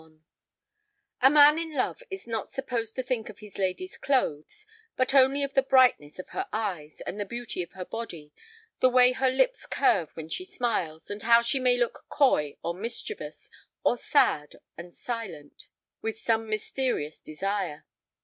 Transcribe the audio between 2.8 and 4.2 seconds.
to think of his lady's